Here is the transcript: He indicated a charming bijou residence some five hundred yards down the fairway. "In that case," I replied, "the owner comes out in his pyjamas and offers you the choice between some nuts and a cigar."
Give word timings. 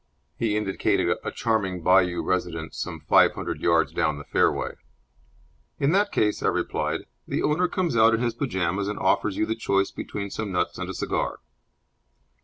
He 0.35 0.57
indicated 0.57 1.15
a 1.23 1.29
charming 1.31 1.83
bijou 1.83 2.23
residence 2.23 2.75
some 2.77 3.01
five 3.01 3.33
hundred 3.35 3.61
yards 3.61 3.93
down 3.93 4.17
the 4.17 4.23
fairway. 4.23 4.71
"In 5.79 5.91
that 5.91 6.11
case," 6.11 6.41
I 6.41 6.47
replied, 6.47 7.01
"the 7.27 7.43
owner 7.43 7.67
comes 7.67 7.95
out 7.95 8.15
in 8.15 8.19
his 8.19 8.33
pyjamas 8.33 8.87
and 8.87 8.97
offers 8.97 9.37
you 9.37 9.45
the 9.45 9.53
choice 9.53 9.91
between 9.91 10.31
some 10.31 10.51
nuts 10.51 10.79
and 10.79 10.89
a 10.89 10.95
cigar." 10.95 11.37